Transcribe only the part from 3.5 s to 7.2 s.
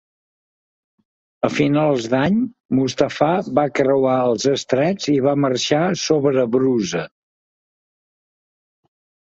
va creuar els estrets i va marxar sobre Brusa.